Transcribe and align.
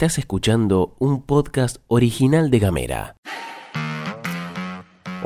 Estás 0.00 0.16
escuchando 0.16 0.96
un 0.98 1.20
podcast 1.20 1.76
original 1.86 2.50
de 2.50 2.58
Gamera. 2.58 3.16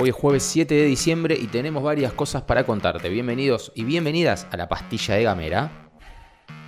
Hoy 0.00 0.08
es 0.08 0.14
jueves 0.16 0.42
7 0.42 0.74
de 0.74 0.84
diciembre 0.86 1.38
y 1.40 1.46
tenemos 1.46 1.80
varias 1.84 2.12
cosas 2.12 2.42
para 2.42 2.66
contarte. 2.66 3.08
Bienvenidos 3.08 3.70
y 3.76 3.84
bienvenidas 3.84 4.48
a 4.50 4.56
la 4.56 4.68
pastilla 4.68 5.14
de 5.14 5.22
Gamera. 5.22 5.92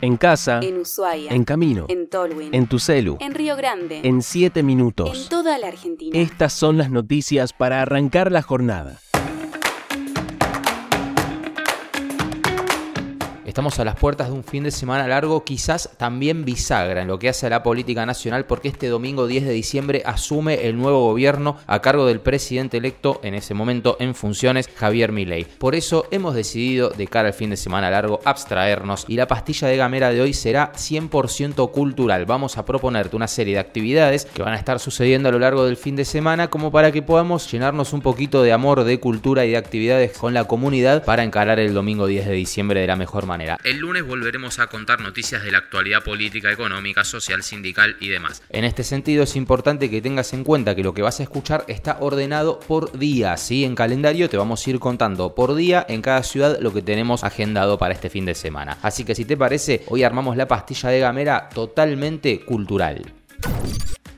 En 0.01 0.17
casa, 0.19 0.61
En 0.63 0.79
Ushuaia. 0.79 1.33
en 1.33 1.43
camino, 1.43 1.87
En 1.89 2.09
Tolwyn. 2.09 2.55
en 2.55 2.69
tu 2.69 2.79
celu, 2.79 3.17
En 3.19 3.35
Río 3.35 3.57
Grande. 3.57 4.03
en 4.05 4.23
7 4.23 4.61
En 4.61 4.67
minutos. 4.67 5.29
toda 5.29 5.59
la 5.59 5.67
Argentina. 5.67 6.17
Estas 6.17 6.53
son 6.53 6.79
las 6.79 6.93
noticias 6.93 7.53
para 7.53 7.83
arrancar 7.83 8.31
la 8.31 8.43
jornada. 8.43 9.01
Estamos 13.57 13.79
a 13.79 13.87
las 13.87 13.97
puertas 13.97 14.29
de 14.29 14.35
un 14.35 14.45
fin 14.45 14.65
de 14.65 14.71
semana 14.71 15.09
largo, 15.09 15.43
quizás 15.43 15.89
también 15.97 16.45
bisagra 16.45 17.01
en 17.01 17.09
lo 17.09 17.19
que 17.19 17.31
hace 17.31 17.47
a 17.47 17.49
la 17.49 17.63
política 17.63 18.05
nacional, 18.05 18.45
porque 18.45 18.69
este 18.69 18.89
domingo 18.89 19.27
10 19.27 19.47
de 19.47 19.53
diciembre 19.55 20.03
asume 20.05 20.67
el 20.67 20.77
nuevo 20.77 21.09
gobierno 21.09 21.57
a 21.67 21.81
cargo 21.81 22.05
del 22.05 22.21
presidente 22.21 22.77
electo 22.77 23.19
en 23.23 23.33
ese 23.33 23.55
momento 23.55 23.97
en 23.99 24.15
funciones, 24.15 24.69
Javier 24.69 25.11
Milei. 25.11 25.47
Por 25.47 25.75
eso 25.75 26.05
hemos 26.11 26.35
decidido, 26.35 26.91
de 26.91 27.07
cara 27.07 27.29
al 27.29 27.33
fin 27.33 27.49
de 27.49 27.57
semana 27.57 27.91
largo, 27.91 28.21
abstraernos 28.27 29.07
y 29.09 29.17
la 29.17 29.27
pastilla 29.27 29.69
de 29.69 29.79
gamera 29.79 30.11
de 30.11 30.21
hoy 30.21 30.35
será 30.35 30.75
100% 30.75 31.71
cultural. 31.71 32.27
Vamos 32.27 32.59
a 32.59 32.67
proponerte 32.67 33.17
una 33.17 33.27
serie 33.27 33.55
de 33.55 33.61
actividades 33.61 34.27
que 34.27 34.43
van 34.43 34.53
a 34.53 34.59
estar 34.59 34.79
sucediendo 34.81 35.31
a 35.31 35.33
lo 35.33 35.39
largo 35.39 35.65
del 35.65 35.79
fin 35.79 35.97
de 35.97 36.05
semana, 36.05 36.51
como 36.51 36.71
para 36.71 36.93
que 36.93 37.01
podamos 37.01 37.51
llenarnos 37.51 37.95
un 37.95 38.03
poquito 38.03 38.43
de 38.43 38.53
amor, 38.53 38.85
de 38.85 39.01
cultura 39.01 39.47
y 39.47 39.53
de 39.53 39.57
actividades 39.57 40.13
con 40.13 40.35
la 40.35 40.45
comunidad 40.45 41.07
para 41.07 41.25
encarar 41.25 41.59
el 41.59 41.73
domingo 41.73 42.07
10 42.07 42.27
de 42.27 42.35
diciembre 42.35 42.83
de 42.83 42.87
la 42.89 42.97
mejor 42.97 43.25
manera. 43.25 43.46
El 43.65 43.79
lunes 43.79 44.05
volveremos 44.05 44.59
a 44.59 44.67
contar 44.67 45.01
noticias 45.01 45.43
de 45.43 45.53
la 45.53 45.59
actualidad 45.59 46.03
política, 46.03 46.51
económica, 46.51 47.05
social, 47.05 47.43
sindical 47.43 47.97
y 48.01 48.09
demás. 48.09 48.43
En 48.51 48.65
este 48.65 48.85
sentido 48.85 49.23
es 49.23 49.37
importante 49.37 49.91
que 49.91 50.03
tengas 50.03 50.33
en 50.33 50.45
cuenta 50.45 50.75
que 50.75 50.83
lo 50.83 50.95
que 50.95 51.03
vas 51.03 51.21
a 51.21 51.23
escuchar 51.23 51.65
está 51.69 51.99
ordenado 52.01 52.61
por 52.61 52.99
día, 52.99 53.37
¿sí? 53.37 53.65
En 53.65 53.75
calendario 53.75 54.29
te 54.29 54.37
vamos 54.37 54.67
a 54.67 54.71
ir 54.71 54.79
contando 54.79 55.35
por 55.35 55.55
día 55.55 55.85
en 55.89 56.03
cada 56.03 56.23
ciudad 56.23 56.59
lo 56.61 56.73
que 56.73 56.83
tenemos 56.83 57.25
agendado 57.25 57.79
para 57.79 57.95
este 57.95 58.11
fin 58.11 58.25
de 58.27 58.35
semana. 58.35 58.79
Así 58.83 59.05
que 59.05 59.15
si 59.15 59.25
te 59.25 59.37
parece, 59.37 59.85
hoy 59.89 60.03
armamos 60.03 60.37
la 60.37 60.49
pastilla 60.49 60.91
de 60.91 61.01
gamera 61.01 61.49
totalmente 61.49 62.41
cultural. 62.41 63.03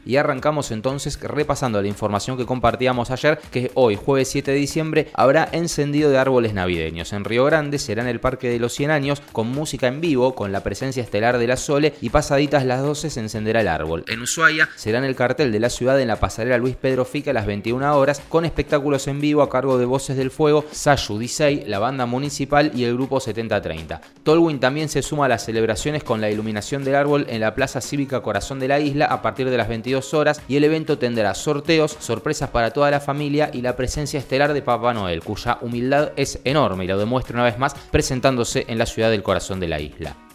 Y 0.09 0.17
arrancamos 0.17 0.71
entonces 0.71 1.21
repasando 1.21 1.83
la 1.83 1.87
información 1.87 2.39
que 2.39 2.47
compartíamos 2.47 3.11
ayer, 3.11 3.39
que 3.51 3.71
hoy, 3.75 3.95
jueves 3.95 4.31
7 4.31 4.53
de 4.53 4.57
diciembre, 4.57 5.11
habrá 5.13 5.47
encendido 5.53 6.09
de 6.09 6.17
árboles 6.17 6.55
navideños. 6.55 7.13
En 7.13 7.25
Río 7.25 7.45
Grande 7.45 7.79
será 7.79 8.01
en 8.01 8.09
el 8.09 8.19
Parque 8.19 8.49
de 8.49 8.59
los 8.59 8.73
100 8.73 8.91
años, 8.91 9.21
con 9.33 9.49
música 9.49 9.87
en 9.87 10.01
vivo, 10.01 10.35
con 10.35 10.51
la 10.51 10.63
presencia 10.63 11.03
estelar 11.03 11.37
de 11.37 11.47
la 11.47 11.59
Sole, 11.59 11.93
y 12.01 12.09
pasaditas 12.09 12.65
las 12.65 12.81
12 12.81 13.11
se 13.11 13.21
encenderá 13.21 13.61
el 13.61 13.69
árbol. 13.69 14.07
En 14.09 14.23
Ushuaia 14.23 14.71
será 14.77 14.97
en 14.97 15.05
el 15.05 15.15
cartel 15.15 15.53
de 15.53 15.61
la 15.61 15.69
ciudad 15.69 16.01
en 16.01 16.09
la 16.09 16.19
pasarela 16.19 16.57
Luis 16.57 16.77
Pedro 16.77 17.05
Fica 17.05 17.33
a 17.33 17.35
las 17.35 17.45
21 17.45 17.95
horas, 17.95 18.23
con 18.31 18.47
espectáculos 18.47 19.09
en 19.09 19.21
vivo 19.21 19.43
a 19.43 19.51
cargo 19.51 19.77
de 19.77 19.85
Voces 19.85 20.17
del 20.17 20.31
Fuego, 20.31 20.65
Sayu 20.73 21.19
Disei, 21.19 21.67
la 21.67 21.81
banda 21.81 22.07
municipal 22.07 22.73
y 22.75 22.85
el 22.85 22.95
grupo 22.95 23.21
7030. 23.21 24.01
Tolwyn 24.23 24.59
también 24.59 24.89
se 24.89 25.03
suma 25.03 25.27
a 25.27 25.29
las 25.29 25.45
celebraciones 25.45 26.03
con 26.03 26.23
la 26.23 26.31
iluminación 26.31 26.83
del 26.83 26.95
árbol 26.95 27.27
en 27.29 27.43
la 27.43 27.55
Plaza 27.55 27.83
Cívica 27.83 28.23
Corazón 28.23 28.59
de 28.59 28.69
la 28.69 28.81
Isla 28.81 29.05
a 29.05 29.21
partir 29.21 29.51
de 29.51 29.59
las 29.59 29.69
22 29.69 29.98
horas 30.15 30.41
y 30.49 30.57
el 30.57 30.65
evento 30.65 30.99
tendrá 30.99 31.35
sorteos, 31.35 31.97
sorpresas 31.99 32.51
para 32.51 32.73
toda 32.73 32.91
la 32.91 33.01
familia 33.01 33.51
y 33.53 33.63
la 33.63 33.77
presencia 33.77 34.19
estelar 34.19 34.53
de 34.53 34.63
Papá 34.63 34.95
Noel, 34.95 35.23
cuya 35.23 35.59
humildad 35.61 36.13
es 36.17 36.41
enorme 36.45 36.85
y 36.85 36.89
lo 36.89 36.99
demuestra 36.99 37.35
una 37.35 37.45
vez 37.45 37.59
más 37.59 37.75
presentándose 37.91 38.65
en 38.69 38.79
la 38.79 38.87
ciudad 38.87 39.11
del 39.11 39.23
corazón 39.23 39.61
de 39.61 39.69
la 39.69 39.81
isla. 39.81 40.28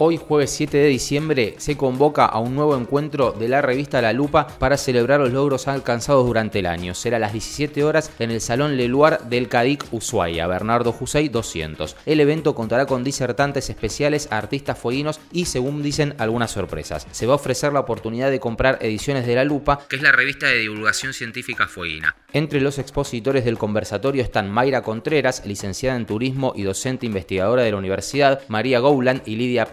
Hoy, 0.00 0.16
jueves 0.16 0.50
7 0.52 0.76
de 0.76 0.86
diciembre, 0.86 1.54
se 1.58 1.76
convoca 1.76 2.24
a 2.24 2.38
un 2.38 2.54
nuevo 2.54 2.76
encuentro 2.76 3.32
de 3.32 3.48
la 3.48 3.62
revista 3.62 4.00
La 4.00 4.12
Lupa 4.12 4.46
para 4.46 4.76
celebrar 4.76 5.18
los 5.18 5.32
logros 5.32 5.66
alcanzados 5.66 6.24
durante 6.24 6.60
el 6.60 6.66
año. 6.66 6.94
Será 6.94 7.16
a 7.16 7.20
las 7.20 7.32
17 7.32 7.82
horas 7.82 8.12
en 8.20 8.30
el 8.30 8.40
Salón 8.40 8.76
Leluar 8.76 9.28
del 9.28 9.48
Cadic 9.48 9.84
Ushuaia, 9.90 10.46
Bernardo 10.46 10.92
Jusey 10.92 11.28
200. 11.28 11.96
El 12.06 12.20
evento 12.20 12.54
contará 12.54 12.86
con 12.86 13.02
disertantes 13.02 13.70
especiales, 13.70 14.28
artistas 14.30 14.78
fueguinos 14.78 15.18
y, 15.32 15.46
según 15.46 15.82
dicen, 15.82 16.14
algunas 16.18 16.52
sorpresas. 16.52 17.08
Se 17.10 17.26
va 17.26 17.32
a 17.32 17.36
ofrecer 17.36 17.72
la 17.72 17.80
oportunidad 17.80 18.30
de 18.30 18.38
comprar 18.38 18.78
ediciones 18.80 19.26
de 19.26 19.34
La 19.34 19.42
Lupa, 19.42 19.80
que 19.88 19.96
es 19.96 20.02
la 20.02 20.12
revista 20.12 20.46
de 20.46 20.58
divulgación 20.58 21.12
científica 21.12 21.66
fueguina. 21.66 22.14
Entre 22.32 22.60
los 22.60 22.78
expositores 22.78 23.44
del 23.44 23.58
conversatorio 23.58 24.22
están 24.22 24.48
Mayra 24.48 24.82
Contreras, 24.82 25.44
licenciada 25.44 25.96
en 25.96 26.06
turismo 26.06 26.52
y 26.54 26.62
docente 26.62 27.06
investigadora 27.06 27.64
de 27.64 27.72
la 27.72 27.78
universidad, 27.78 28.42
María 28.46 28.78
Gowland 28.78 29.22
y 29.26 29.34
Lidia 29.34 29.66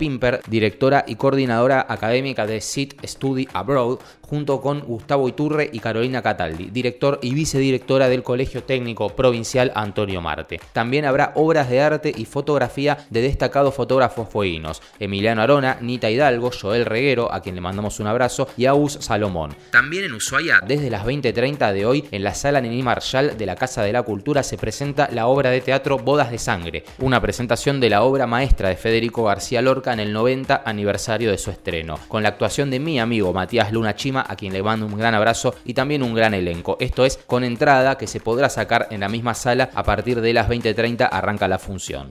Directora 0.47 1.05
y 1.07 1.15
coordinadora 1.15 1.85
académica 1.87 2.45
de 2.45 2.61
SIT 2.61 3.05
Study 3.05 3.47
Abroad, 3.53 3.99
junto 4.21 4.61
con 4.61 4.81
Gustavo 4.81 5.27
Iturre 5.29 5.69
y 5.71 5.79
Carolina 5.79 6.21
Cataldi, 6.21 6.69
director 6.71 7.19
y 7.21 7.33
vicedirectora 7.33 8.09
del 8.09 8.23
Colegio 8.23 8.63
Técnico 8.63 9.09
Provincial 9.09 9.71
Antonio 9.75 10.21
Marte. 10.21 10.59
También 10.73 11.05
habrá 11.05 11.31
obras 11.35 11.69
de 11.69 11.81
arte 11.81 12.11
y 12.15 12.25
fotografía 12.25 12.97
de 13.09 13.21
destacados 13.21 13.75
fotógrafos 13.75 14.29
fueguinos, 14.29 14.81
Emiliano 14.99 15.41
Arona, 15.41 15.77
Nita 15.81 16.09
Hidalgo, 16.09 16.51
Joel 16.51 16.85
Reguero, 16.85 17.31
a 17.31 17.41
quien 17.41 17.55
le 17.55 17.61
mandamos 17.61 17.99
un 17.99 18.07
abrazo, 18.07 18.47
y 18.57 18.65
Agus 18.65 18.97
Salomón. 19.01 19.55
También 19.71 20.05
en 20.05 20.13
Ushuaia, 20.13 20.61
desde 20.65 20.89
las 20.89 21.05
20.30 21.05 21.71
de 21.71 21.85
hoy, 21.85 22.05
en 22.11 22.23
la 22.23 22.33
sala 22.33 22.61
Není 22.61 22.81
Marshall 22.81 23.37
de 23.37 23.45
la 23.45 23.55
Casa 23.55 23.83
de 23.83 23.93
la 23.93 24.03
Cultura 24.03 24.43
se 24.43 24.57
presenta 24.57 25.09
la 25.11 25.27
obra 25.27 25.49
de 25.49 25.61
teatro 25.61 25.97
Bodas 25.97 26.31
de 26.31 26.39
Sangre, 26.39 26.83
una 26.99 27.21
presentación 27.21 27.79
de 27.79 27.89
la 27.89 28.03
obra 28.03 28.27
maestra 28.27 28.69
de 28.69 28.75
Federico 28.75 29.23
García 29.23 29.61
Lorca 29.61 29.93
en 29.93 29.99
el 29.99 30.04
90 30.13 30.63
aniversario 30.65 31.31
de 31.31 31.37
su 31.37 31.51
estreno, 31.51 31.99
con 32.07 32.23
la 32.23 32.29
actuación 32.29 32.69
de 32.69 32.79
mi 32.79 32.99
amigo 32.99 33.33
Matías 33.33 33.71
Luna 33.71 33.95
Chima, 33.95 34.25
a 34.27 34.35
quien 34.35 34.53
le 34.53 34.63
mando 34.63 34.85
un 34.85 34.97
gran 34.97 35.13
abrazo 35.13 35.55
y 35.65 35.73
también 35.73 36.03
un 36.03 36.13
gran 36.13 36.33
elenco. 36.33 36.77
Esto 36.79 37.05
es 37.05 37.17
con 37.25 37.43
entrada 37.43 37.97
que 37.97 38.07
se 38.07 38.19
podrá 38.19 38.49
sacar 38.49 38.87
en 38.91 39.01
la 39.01 39.09
misma 39.09 39.33
sala 39.33 39.69
a 39.73 39.83
partir 39.83 40.21
de 40.21 40.33
las 40.33 40.49
20.30 40.49 41.07
arranca 41.11 41.47
la 41.47 41.59
función. 41.59 42.09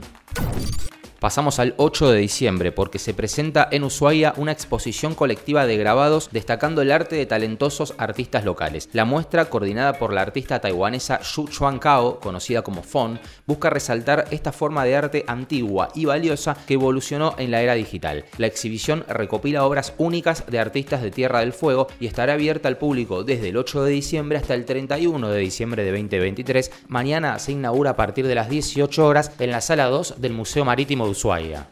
Pasamos 1.24 1.58
al 1.58 1.72
8 1.78 2.10
de 2.10 2.18
diciembre 2.18 2.70
porque 2.70 2.98
se 2.98 3.14
presenta 3.14 3.66
en 3.70 3.84
Ushuaia 3.84 4.34
una 4.36 4.52
exposición 4.52 5.14
colectiva 5.14 5.64
de 5.64 5.78
grabados 5.78 6.28
destacando 6.32 6.82
el 6.82 6.92
arte 6.92 7.16
de 7.16 7.24
talentosos 7.24 7.94
artistas 7.96 8.44
locales. 8.44 8.90
La 8.92 9.06
muestra, 9.06 9.46
coordinada 9.46 9.94
por 9.94 10.12
la 10.12 10.20
artista 10.20 10.60
taiwanesa 10.60 11.20
Xu 11.22 11.48
Chuan 11.48 11.78
Kao, 11.78 12.20
conocida 12.20 12.60
como 12.60 12.82
Fon, 12.82 13.18
busca 13.46 13.70
resaltar 13.70 14.26
esta 14.32 14.52
forma 14.52 14.84
de 14.84 14.96
arte 14.96 15.24
antigua 15.26 15.88
y 15.94 16.04
valiosa 16.04 16.58
que 16.66 16.74
evolucionó 16.74 17.34
en 17.38 17.50
la 17.50 17.62
era 17.62 17.72
digital. 17.72 18.26
La 18.36 18.46
exhibición 18.46 19.06
recopila 19.08 19.64
obras 19.64 19.94
únicas 19.96 20.44
de 20.46 20.58
artistas 20.58 21.00
de 21.00 21.10
Tierra 21.10 21.40
del 21.40 21.54
Fuego 21.54 21.86
y 22.00 22.06
estará 22.06 22.34
abierta 22.34 22.68
al 22.68 22.76
público 22.76 23.24
desde 23.24 23.48
el 23.48 23.56
8 23.56 23.84
de 23.84 23.92
diciembre 23.92 24.36
hasta 24.36 24.52
el 24.52 24.66
31 24.66 25.26
de 25.30 25.40
diciembre 25.40 25.84
de 25.84 25.90
2023. 25.90 26.70
Mañana 26.88 27.38
se 27.38 27.52
inaugura 27.52 27.92
a 27.92 27.96
partir 27.96 28.26
de 28.26 28.34
las 28.34 28.50
18 28.50 29.06
horas 29.06 29.32
en 29.38 29.52
la 29.52 29.62
sala 29.62 29.86
2 29.86 30.20
del 30.20 30.34
Museo 30.34 30.66
Marítimo 30.66 31.06
de 31.06 31.13
Ushuaia. 31.14 31.64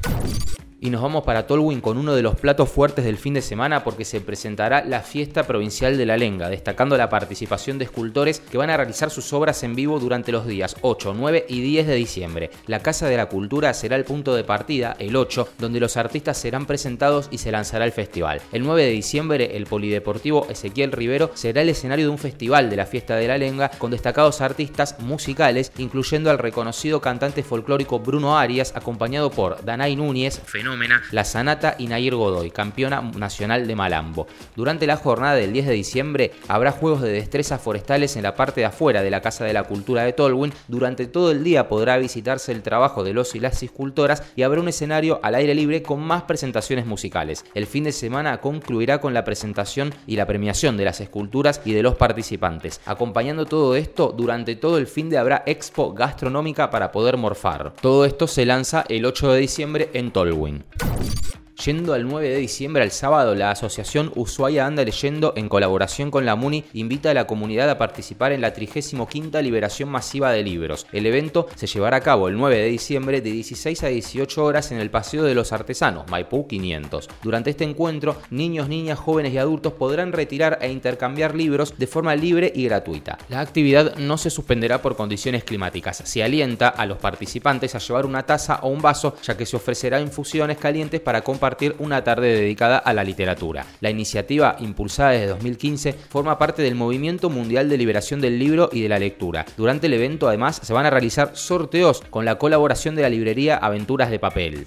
Y 0.85 0.91
nos 0.91 1.01
vamos 1.01 1.23
para 1.23 1.47
Tolwyn 1.47 1.81
con 1.81 1.97
uno 1.97 2.13
de 2.13 2.23
los 2.23 2.35
platos 2.35 2.69
fuertes 2.69 3.05
del 3.05 3.17
fin 3.17 3.35
de 3.35 3.41
semana 3.41 3.85
porque 3.85 4.05
se 4.05 4.21
presentará 4.21 4.85
la 4.85 5.03
fiesta 5.03 5.45
provincial 5.45 5.97
de 5.97 6.07
la 6.07 6.17
lenga, 6.17 6.49
destacando 6.49 6.97
la 6.97 7.09
participación 7.09 7.79
de 7.79 7.85
escultores 7.85 8.41
que 8.41 8.59
van 8.59 8.69
a 8.69 8.77
realizar 8.77 9.09
sus 9.09 9.33
obras 9.33 9.63
en 9.63 9.77
vivo 9.77 10.01
durante 10.01 10.33
los 10.33 10.45
días 10.45 10.75
8, 10.81 11.15
9 11.17 11.47
y 11.49 11.61
10 11.61 11.87
de 11.87 11.95
diciembre. 11.95 12.51
La 12.67 12.81
Casa 12.81 13.07
de 13.07 13.17
la 13.17 13.27
Cultura 13.27 13.75
será 13.75 13.95
el 13.95 14.03
punto 14.03 14.35
de 14.35 14.43
partida, 14.43 14.97
el 14.99 15.15
8, 15.15 15.51
donde 15.57 15.79
los 15.79 15.97
artistas 15.97 16.37
serán 16.37 16.67
presentados 16.67 17.29
y 17.31 17.39
se 17.39 17.53
lanzará 17.53 17.85
el 17.85 17.93
festival. 17.93 18.41
El 18.51 18.65
9 18.65 18.83
de 18.83 18.91
diciembre, 18.91 19.57
el 19.57 19.67
Polideportivo 19.67 20.49
Ezequiel 20.51 20.91
Rivero 20.91 21.31
será 21.35 21.63
el 21.63 21.69
escenario 21.69 22.07
de 22.07 22.11
un 22.11 22.19
festival 22.19 22.71
de 22.71 22.77
la 22.79 22.87
fiesta 22.87 23.15
de 23.15 23.29
la 23.29 23.39
lenga 23.39 23.71
con 23.79 23.93
destacados 23.93 24.41
artistas 24.41 24.97
musicales, 24.99 25.71
incluyendo 25.79 26.29
al 26.29 26.39
reconocido 26.39 27.01
cantante 27.01 27.45
folclórico 27.45 28.01
Bruno 28.01 28.37
Arias, 28.37 28.73
acompañado 28.75 29.31
por 29.31 29.65
Danay 29.65 29.95
Núñez, 29.95 30.41
fenómeno 30.45 30.72
la 31.11 31.25
Sanata 31.25 31.77
y 31.79 31.87
Nayir 31.87 32.15
Godoy, 32.15 32.51
campeona 32.51 33.01
nacional 33.01 33.67
de 33.67 33.77
Malambo. 33.77 34.27
Durante 34.57 34.87
la 34.87 34.97
jornada 34.97 35.35
del 35.35 35.53
10 35.53 35.67
de 35.67 35.73
diciembre 35.73 36.33
habrá 36.49 36.73
juegos 36.73 37.03
de 37.03 37.13
destrezas 37.13 37.61
forestales 37.61 38.17
en 38.17 38.23
la 38.23 38.35
parte 38.35 38.61
de 38.61 38.67
afuera 38.67 39.03
de 39.03 39.11
la 39.11 39.21
Casa 39.21 39.45
de 39.45 39.53
la 39.53 39.65
Cultura 39.65 40.05
de 40.05 40.13
Tolwyn. 40.13 40.53
Durante 40.69 41.07
todo 41.07 41.31
el 41.31 41.45
día 41.45 41.69
podrá 41.69 41.99
visitarse 41.99 42.53
el 42.53 42.63
trabajo 42.63 43.05
de 43.05 43.13
los 43.13 43.35
y 43.35 43.41
las 43.41 43.63
escultoras 43.63 44.23
y 44.37 44.43
habrá 44.43 44.61
un 44.61 44.69
escenario 44.69 45.21
al 45.23 45.35
aire 45.35 45.55
libre 45.55 45.83
con 45.83 46.01
más 46.01 46.23
presentaciones 46.23 46.87
musicales. 46.87 47.45
El 47.55 47.67
fin 47.67 47.85
de 47.85 47.93
semana 47.93 48.41
concluirá 48.41 49.01
con 49.01 49.15
la 49.15 49.25
presentación 49.25 49.95
y 50.07 50.17
la 50.17 50.27
premiación 50.27 50.77
de 50.77 50.85
las 50.85 51.01
esculturas 51.01 51.61
y 51.65 51.73
de 51.73 51.83
los 51.83 51.97
participantes. 51.97 52.81
Acompañando 52.87 53.47
todo 53.47 53.77
esto, 53.77 54.15
durante 54.17 54.57
todo 54.57 54.79
el 54.79 54.87
fin 54.87 55.11
de 55.11 55.19
habrá 55.19 55.43
expo 55.47 55.93
gastronómica 55.93 56.71
para 56.71 56.93
poder 56.93 57.17
morfar. 57.17 57.73
Todo 57.81 58.05
esto 58.05 58.27
se 58.27 58.47
lanza 58.47 58.85
el 58.89 59.05
8 59.05 59.33
de 59.33 59.41
diciembre 59.41 59.91
en 59.93 60.11
Tolwyn. 60.11 60.62
time. 60.79 61.42
Yendo 61.65 61.95
al 61.95 62.09
9 62.09 62.29
de 62.29 62.39
diciembre, 62.39 62.83
al 62.83 62.91
sábado, 62.91 63.37
la 63.37 63.53
asociación 63.53 64.11
Ushuaia 64.17 64.67
Anda 64.67 64.83
Leyendo, 64.83 65.33
en 65.37 65.49
colaboración 65.49 66.11
con 66.11 66.27
la 66.27 66.35
MUNI, 66.35 66.65
invita 66.73 67.13
a 67.13 67.15
la 67.15 67.29
comunidad 67.29 67.71
a 67.71 67.79
participar 67.79 68.33
en 68.33 68.41
la 68.41 68.53
35 68.53 69.07
liberación 69.41 69.89
masiva 69.89 70.33
de 70.33 70.43
libros. 70.43 70.89
El 70.91 71.07
evento 71.07 71.47
se 71.55 71.69
llevará 71.69 71.99
a 71.99 72.01
cabo 72.01 72.27
el 72.27 72.37
9 72.37 72.59
de 72.59 72.67
diciembre 72.67 73.21
de 73.21 73.31
16 73.31 73.85
a 73.85 73.87
18 73.87 74.45
horas 74.45 74.73
en 74.73 74.79
el 74.79 74.91
Paseo 74.91 75.23
de 75.23 75.37
los 75.37 75.53
Artesanos, 75.53 76.11
Maipú 76.11 76.49
500. 76.49 77.09
Durante 77.23 77.51
este 77.51 77.63
encuentro, 77.63 78.17
niños, 78.31 78.69
niñas, 78.69 78.99
jóvenes 78.99 79.33
y 79.33 79.39
adultos 79.39 79.75
podrán 79.75 80.11
retirar 80.11 80.59
e 80.63 80.73
intercambiar 80.73 81.37
libros 81.37 81.75
de 81.79 81.87
forma 81.87 82.17
libre 82.17 82.53
y 82.53 82.65
gratuita. 82.65 83.19
La 83.29 83.39
actividad 83.39 83.95
no 83.99 84.19
se 84.19 84.31
suspenderá 84.31 84.83
por 84.83 84.97
condiciones 84.97 85.45
climáticas. 85.45 86.03
Se 86.05 86.25
alienta 86.25 86.71
a 86.71 86.87
los 86.87 86.99
participantes 86.99 87.77
a 87.77 87.79
llevar 87.79 88.05
una 88.05 88.25
taza 88.25 88.59
o 88.63 88.69
un 88.69 88.83
vaso, 88.83 89.15
ya 89.23 89.37
que 89.37 89.47
se 89.47 89.55
ofrecerá 89.55 90.01
infusiones 90.01 90.59
calientes 90.59 91.01
para 91.01 91.23
compartir 91.23 91.52
una 91.79 92.05
tarde 92.05 92.35
dedicada 92.35 92.79
a 92.79 92.93
la 92.93 93.05
literatura. 93.05 93.67
La 93.81 93.91
iniciativa, 93.91 94.57
impulsada 94.61 95.11
desde 95.11 95.29
2015, 95.29 95.93
forma 95.93 96.39
parte 96.39 96.63
del 96.63 96.75
Movimiento 96.75 97.31
Mundial 97.31 97.69
de 97.69 97.79
Liberación 97.79 98.21
del 98.21 98.39
Libro 98.39 98.71
y 98.73 98.83
de 98.83 98.89
la 98.89 98.99
Lectura. 98.99 99.45
Durante 99.57 99.87
el 99.87 99.95
evento, 99.95 100.29
además, 100.29 100.61
se 100.63 100.73
van 100.73 100.87
a 100.87 100.91
realizar 100.91 101.33
sorteos 101.35 102.03
con 102.11 102.25
la 102.25 102.37
colaboración 102.37 102.95
de 102.95 103.03
la 103.03 103.11
librería 103.11 103.57
Aventuras 103.57 104.11
de 104.11 104.19
Papel. 104.19 104.67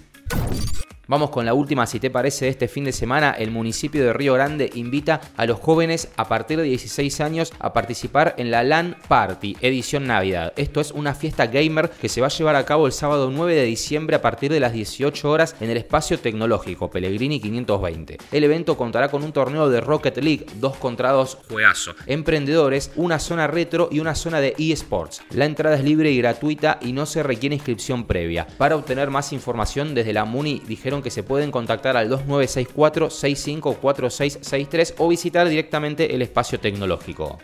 Vamos 1.08 1.30
con 1.30 1.46
la 1.46 1.54
última, 1.54 1.86
si 1.86 2.00
te 2.00 2.10
parece, 2.10 2.48
este 2.48 2.68
fin 2.68 2.84
de 2.84 2.92
semana. 2.92 3.32
El 3.38 3.52
municipio 3.52 4.04
de 4.04 4.12
Río 4.12 4.34
Grande 4.34 4.72
invita 4.74 5.22
a 5.38 5.46
los 5.46 5.60
jóvenes 5.60 6.10
a 6.18 6.28
partir 6.28 6.58
de 6.58 6.64
16 6.64 7.22
años 7.22 7.54
a 7.60 7.74
participar 7.74 8.34
en 8.38 8.50
la 8.50 8.64
LAN 8.64 8.98
Party, 9.08 9.56
edición 9.62 10.08
Navidad. 10.08 10.54
Esto 10.56 10.82
es 10.82 10.92
una 10.92 11.14
fiesta 11.14 11.46
gamer 11.46 11.92
que 11.92 12.10
se 12.10 12.22
va 12.22 12.28
a 12.28 12.32
llevar 12.32 12.56
a 12.56 12.66
cabo 12.66 12.88
el 12.88 12.92
sábado 12.92 13.30
9 13.32 13.54
de 13.54 13.66
diciembre 13.66 14.16
a 14.16 14.22
partir 14.24 14.52
de 14.52 14.60
las 14.60 14.74
18 14.74 15.30
horas 15.30 15.56
en 15.60 15.70
el 15.70 15.78
espacio 15.78 16.20
tecnológico 16.20 16.90
Pellegrini 16.90 17.40
520. 17.40 18.18
El 18.32 18.44
evento 18.44 18.76
contará 18.76 19.10
con 19.10 19.24
un 19.24 19.32
torneo 19.32 19.70
de 19.70 19.82
Rocket 19.82 20.18
League, 20.18 20.48
2 20.56 20.78
contra 20.78 21.12
2, 21.12 21.38
juegazo, 21.48 21.94
emprendedores, 22.08 22.92
una 22.96 23.20
zona 23.20 23.46
retro 23.46 23.90
y 23.92 24.00
una 24.00 24.16
zona 24.16 24.42
de 24.42 24.56
eSports. 24.58 25.22
La 25.30 25.46
entrada 25.46 25.76
es 25.76 25.84
libre 25.84 26.10
y 26.10 26.18
gratuita 26.18 26.80
y 26.82 26.94
no 26.94 27.06
se 27.06 27.22
requiere 27.22 27.54
inscripción 27.54 28.06
previa. 28.06 28.48
Para 28.58 28.76
obtener 28.76 29.12
más 29.12 29.34
información 29.34 29.94
desde 29.94 30.12
la 30.12 30.26
MUNI 30.26 30.64
dijeron 30.68 30.95
que 31.02 31.12
se 31.12 31.24
pueden 31.24 31.52
contactar 31.52 31.96
al 31.98 32.10
2964-654663 32.10 34.96
o 34.98 35.08
visitar 35.08 35.48
directamente 35.48 36.14
el 36.14 36.22
espacio 36.22 36.60
tecnológico. 36.60 37.40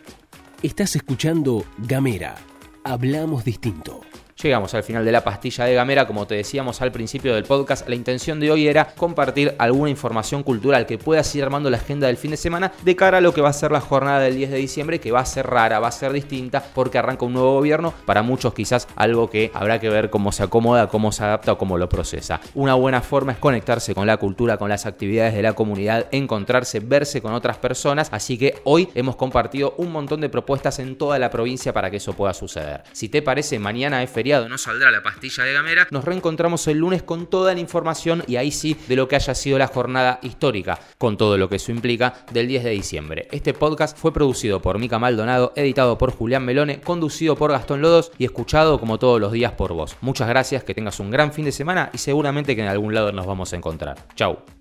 Estás 0.62 0.95
escuchando 0.95 1.63
Gamera. 1.77 2.36
Hablamos 2.83 3.45
distinto. 3.45 4.01
Llegamos 4.41 4.73
al 4.73 4.81
final 4.81 5.05
de 5.05 5.11
la 5.11 5.23
pastilla 5.23 5.65
de 5.65 5.75
Gamera, 5.75 6.07
como 6.07 6.25
te 6.25 6.33
decíamos 6.33 6.81
al 6.81 6.91
principio 6.91 7.35
del 7.35 7.43
podcast, 7.43 7.88
la 7.88 7.93
intención 7.93 8.39
de 8.39 8.49
hoy 8.49 8.67
era 8.67 8.85
compartir 8.85 9.53
alguna 9.59 9.91
información 9.91 10.41
cultural 10.41 10.88
que 10.88 10.97
pueda 10.97 11.21
ir 11.35 11.43
armando 11.43 11.69
la 11.69 11.77
agenda 11.77 12.07
del 12.07 12.17
fin 12.17 12.31
de 12.31 12.38
semana 12.38 12.71
de 12.83 12.95
cara 12.95 13.19
a 13.19 13.21
lo 13.21 13.35
que 13.35 13.41
va 13.41 13.49
a 13.49 13.53
ser 13.53 13.71
la 13.71 13.81
jornada 13.81 14.19
del 14.21 14.35
10 14.35 14.49
de 14.49 14.57
diciembre, 14.57 14.99
que 14.99 15.11
va 15.11 15.19
a 15.19 15.25
ser 15.25 15.45
rara, 15.45 15.79
va 15.79 15.89
a 15.89 15.91
ser 15.91 16.11
distinta, 16.11 16.63
porque 16.73 16.97
arranca 16.97 17.23
un 17.23 17.33
nuevo 17.33 17.53
gobierno, 17.53 17.93
para 18.07 18.23
muchos 18.23 18.55
quizás 18.55 18.88
algo 18.95 19.29
que 19.29 19.51
habrá 19.53 19.79
que 19.79 19.89
ver 19.89 20.09
cómo 20.09 20.31
se 20.31 20.41
acomoda, 20.41 20.87
cómo 20.87 21.11
se 21.11 21.23
adapta 21.23 21.51
o 21.51 21.59
cómo 21.59 21.77
lo 21.77 21.87
procesa. 21.87 22.41
Una 22.55 22.73
buena 22.73 23.01
forma 23.01 23.33
es 23.33 23.37
conectarse 23.37 23.94
con 23.94 24.07
la 24.07 24.17
cultura, 24.17 24.57
con 24.57 24.69
las 24.69 24.87
actividades 24.87 25.35
de 25.35 25.44
la 25.44 25.53
comunidad, 25.53 26.07
encontrarse, 26.11 26.79
verse 26.79 27.21
con 27.21 27.33
otras 27.33 27.57
personas, 27.57 28.09
así 28.11 28.39
que 28.39 28.55
hoy 28.63 28.89
hemos 28.95 29.17
compartido 29.17 29.75
un 29.77 29.91
montón 29.91 30.19
de 30.19 30.29
propuestas 30.29 30.79
en 30.79 30.97
toda 30.97 31.19
la 31.19 31.29
provincia 31.29 31.73
para 31.73 31.91
que 31.91 31.97
eso 31.97 32.13
pueda 32.13 32.33
suceder. 32.33 32.81
Si 32.91 33.07
te 33.07 33.21
parece, 33.21 33.59
mañana 33.59 34.01
es 34.01 34.09
feriado 34.09 34.31
no 34.39 34.57
saldrá 34.57 34.92
la 34.92 35.04
pastilla 35.04 35.44
de 35.44 35.54
Gamera, 35.54 35.88
nos 35.92 36.06
reencontramos 36.06 36.68
el 36.68 36.78
lunes 36.78 37.04
con 37.04 37.28
toda 37.28 37.54
la 37.54 37.60
información 37.60 38.24
y 38.28 38.38
ahí 38.38 38.51
sí 38.51 38.75
de 38.88 38.95
lo 38.95 39.07
que 39.07 39.16
haya 39.16 39.36
sido 39.36 39.57
la 39.57 39.68
jornada 39.68 40.19
histórica, 40.22 40.80
con 40.98 41.18
todo 41.18 41.38
lo 41.38 41.50
que 41.50 41.57
eso 41.57 41.72
implica, 41.72 42.13
del 42.31 42.48
10 42.48 42.63
de 42.63 42.69
diciembre. 42.72 43.28
Este 43.31 43.54
podcast 43.54 43.98
fue 43.98 44.13
producido 44.13 44.62
por 44.62 44.80
Mica 44.80 45.00
Maldonado, 45.00 45.54
editado 45.56 45.98
por 45.98 46.12
Julián 46.12 46.45
Melone, 46.45 46.81
conducido 46.81 47.36
por 47.36 47.51
Gastón 47.51 47.81
Lodos 47.81 48.12
y 48.18 48.25
escuchado 48.25 48.80
como 48.80 49.00
todos 49.00 49.19
los 49.19 49.31
días 49.31 49.54
por 49.54 49.74
vos. 49.74 49.95
Muchas 50.01 50.28
gracias, 50.28 50.63
que 50.63 50.74
tengas 50.74 51.00
un 51.00 51.12
gran 51.12 51.33
fin 51.33 51.45
de 51.45 51.51
semana 51.51 51.89
y 51.94 51.98
seguramente 51.98 52.56
que 52.56 52.62
en 52.62 52.68
algún 52.68 52.94
lado 52.94 53.12
nos 53.12 53.25
vamos 53.25 53.54
a 53.54 53.57
encontrar. 53.57 53.98
Chau. 54.16 54.60